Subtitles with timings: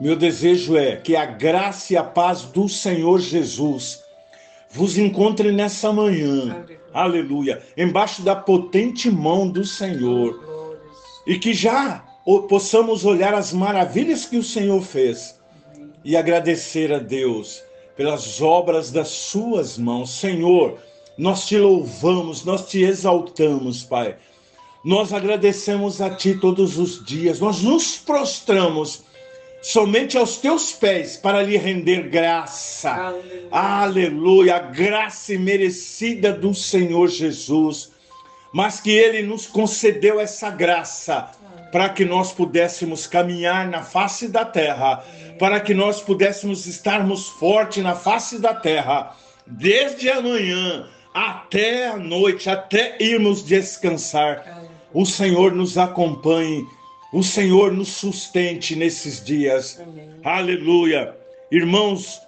[0.00, 4.00] Meu desejo é que a graça e a paz do Senhor Jesus
[4.70, 10.40] vos encontre nessa manhã, aleluia, embaixo da potente mão do Senhor,
[11.26, 12.04] e que já
[12.48, 15.40] possamos olhar as maravilhas que o Senhor fez
[16.04, 17.60] e agradecer a Deus
[17.96, 20.10] pelas obras das suas mãos.
[20.10, 20.78] Senhor,
[21.16, 24.16] nós te louvamos, nós te exaltamos, Pai.
[24.84, 29.02] Nós agradecemos a Ti todos os dias, nós nos prostramos
[29.62, 32.90] somente aos teus pés para lhe render graça.
[32.90, 33.48] Aleluia.
[33.50, 37.92] Aleluia, a graça merecida do Senhor Jesus.
[38.52, 41.30] Mas que ele nos concedeu essa graça
[41.70, 45.04] para que nós pudéssemos caminhar na face da terra,
[45.38, 49.14] para que nós pudéssemos estarmos fortes na face da terra,
[49.46, 54.62] desde amanhã até a noite, até irmos descansar.
[54.94, 56.66] O Senhor nos acompanhe
[57.12, 59.80] o Senhor nos sustente nesses dias.
[59.80, 60.10] Amém.
[60.22, 61.16] Aleluia.
[61.50, 62.20] Irmãos,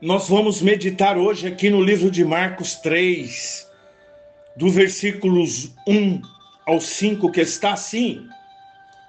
[0.00, 3.68] nós vamos meditar hoje aqui no livro de Marcos 3,
[4.56, 6.22] do versículos 1
[6.66, 8.26] ao 5, que está assim: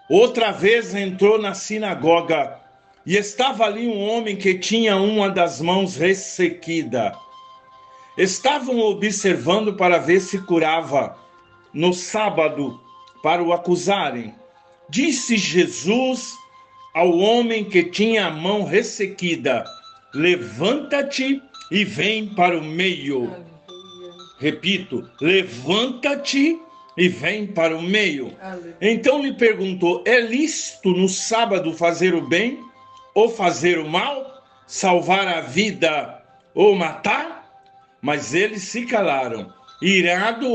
[0.09, 2.59] Outra vez entrou na sinagoga
[3.05, 7.15] e estava ali um homem que tinha uma das mãos ressequida.
[8.17, 11.17] Estavam observando para ver se curava
[11.73, 12.79] no sábado
[13.21, 14.33] para o acusarem.
[14.89, 16.33] Disse Jesus
[16.93, 19.65] ao homem que tinha a mão ressequida:
[20.13, 23.31] Levanta-te e vem para o meio.
[24.39, 26.59] Repito, levanta-te
[26.97, 28.33] e vem para o meio.
[28.79, 32.59] Então lhe perguntou: É lícito no sábado fazer o bem
[33.13, 34.43] ou fazer o mal?
[34.67, 37.43] Salvar a vida ou matar?
[38.01, 39.51] Mas eles se calaram.
[39.81, 40.47] Irado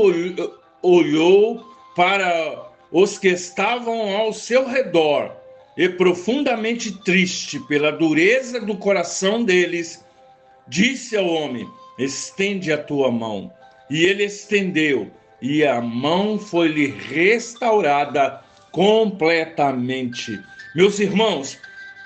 [0.81, 5.31] olhou para os que estavam ao seu redor,
[5.77, 10.03] e profundamente triste pela dureza do coração deles,
[10.67, 13.51] disse ao homem: Estende a tua mão.
[13.89, 15.09] E ele estendeu,
[15.41, 18.41] e a mão foi-lhe restaurada
[18.71, 20.39] completamente.
[20.75, 21.57] Meus irmãos,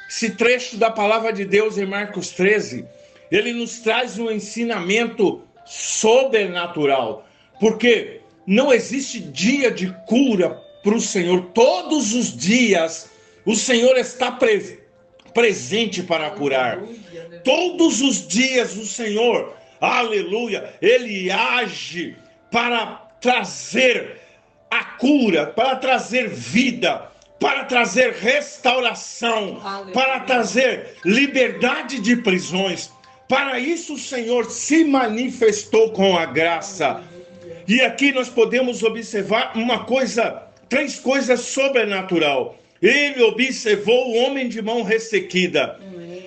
[0.09, 2.85] esse trecho da palavra de Deus em Marcos 13,
[3.31, 7.27] ele nos traz um ensinamento sobrenatural,
[7.59, 11.41] porque não existe dia de cura para o Senhor.
[11.53, 13.09] Todos os dias
[13.43, 14.85] o Senhor está pre
[15.33, 16.81] presente para curar.
[17.43, 22.15] Todos os dias o Senhor, aleluia, ele age
[22.49, 24.21] para trazer
[24.71, 29.93] a cura, para trazer vida, para trazer restauração, aleluia.
[29.93, 32.89] para trazer liberdade de prisões.
[33.27, 37.03] Para isso o Senhor se manifestou com a graça.
[37.67, 42.57] E aqui nós podemos observar uma coisa três coisas sobrenatural.
[42.81, 45.79] Ele observou o homem de mão ressequida.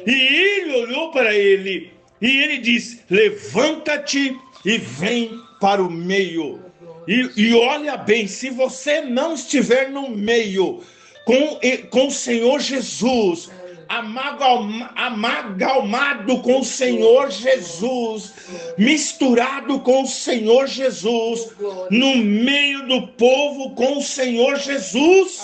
[0.06, 6.60] E ele olhou para ele e ele disse: Levanta-te e vem para o meio.
[7.06, 10.82] E, e, olha bem, se você não estiver no meio
[11.25, 13.50] com, com o Senhor Jesus,
[13.88, 18.34] amagalmado com o Senhor Jesus,
[18.76, 21.49] misturado com o Senhor Jesus,
[21.91, 25.41] no meio do povo com o Senhor Jesus.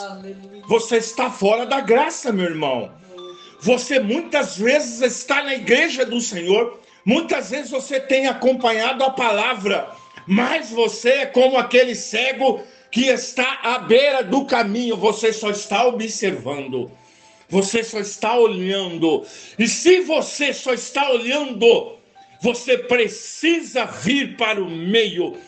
[0.68, 2.90] Você está fora da graça, meu irmão.
[3.60, 9.88] Você muitas vezes está na igreja do Senhor, muitas vezes você tem acompanhado a palavra,
[10.26, 15.86] mas você é como aquele cego que está à beira do caminho, você só está
[15.86, 16.90] observando.
[17.54, 19.24] Você só está olhando.
[19.56, 21.96] E se você só está olhando,
[22.40, 25.38] você precisa vir para o meio.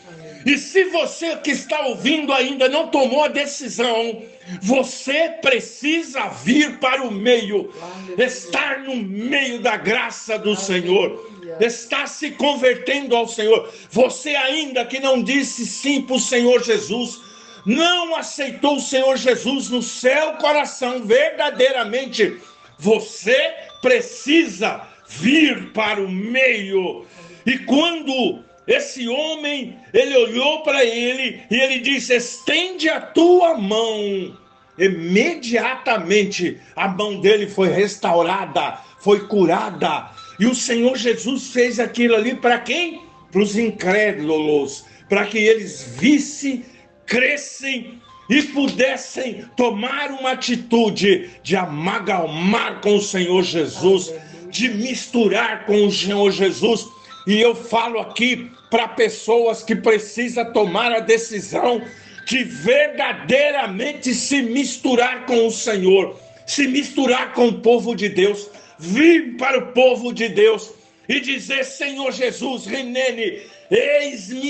[0.45, 4.23] E se você que está ouvindo ainda não tomou a decisão,
[4.61, 7.73] você precisa vir para o meio,
[8.17, 11.29] estar no meio da graça do Senhor,
[11.59, 13.69] estar se convertendo ao Senhor.
[13.91, 17.19] Você ainda que não disse sim para o Senhor Jesus,
[17.67, 22.37] não aceitou o Senhor Jesus no seu coração verdadeiramente,
[22.79, 27.05] você precisa vir para o meio.
[27.45, 34.37] E quando esse homem, ele olhou para ele e ele disse: "Estende a tua mão".
[34.77, 40.09] Imediatamente a mão dele foi restaurada, foi curada.
[40.39, 43.01] E o Senhor Jesus fez aquilo ali para quem?
[43.31, 46.63] Para os incrédulos, para que eles vissem
[47.07, 47.99] crescem
[48.29, 54.13] e pudessem tomar uma atitude de amalgamar com o Senhor Jesus,
[54.49, 56.85] de misturar com o Senhor Jesus.
[57.25, 61.81] E eu falo aqui para pessoas que precisam tomar a decisão
[62.25, 69.37] de verdadeiramente se misturar com o Senhor, se misturar com o povo de Deus, vir
[69.37, 70.73] para o povo de Deus
[71.07, 73.39] e dizer: Senhor Jesus, Renene,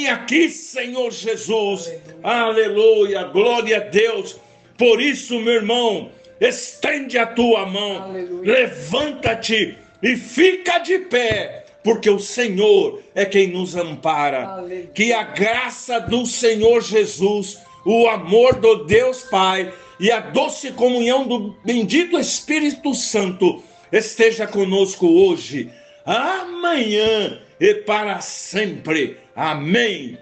[0.10, 1.92] aqui, Senhor Jesus.
[2.24, 3.20] Aleluia.
[3.20, 4.38] Aleluia, glória a Deus.
[4.78, 12.20] Por isso, meu irmão, estende a tua mão, levanta-te e fica de pé, porque o
[12.20, 14.46] Senhor é quem nos ampara.
[14.46, 14.88] Aleluia.
[14.94, 21.28] Que a graça do Senhor Jesus, o amor do Deus Pai e a doce comunhão
[21.28, 25.72] do bendito Espírito Santo esteja conosco hoje,
[26.06, 29.18] amanhã e para sempre.
[29.36, 30.18] Amém.